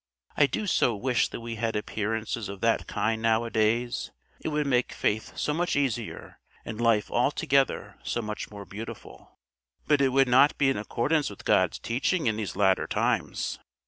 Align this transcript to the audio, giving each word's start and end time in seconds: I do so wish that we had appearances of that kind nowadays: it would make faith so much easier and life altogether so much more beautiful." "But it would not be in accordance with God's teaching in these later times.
I 0.35 0.47
do 0.47 0.65
so 0.65 0.95
wish 0.95 1.27
that 1.27 1.41
we 1.41 1.57
had 1.57 1.75
appearances 1.75 2.49
of 2.49 2.59
that 2.61 2.87
kind 2.87 3.21
nowadays: 3.21 4.09
it 4.39 4.47
would 4.49 4.65
make 4.65 4.93
faith 4.93 5.37
so 5.37 5.53
much 5.53 5.75
easier 5.75 6.39
and 6.65 6.81
life 6.81 7.11
altogether 7.11 7.99
so 8.01 8.23
much 8.23 8.49
more 8.49 8.65
beautiful." 8.65 9.37
"But 9.85 10.01
it 10.01 10.09
would 10.09 10.27
not 10.27 10.57
be 10.57 10.71
in 10.71 10.77
accordance 10.77 11.29
with 11.29 11.45
God's 11.45 11.77
teaching 11.77 12.25
in 12.25 12.37
these 12.37 12.55
later 12.55 12.87
times. 12.87 13.59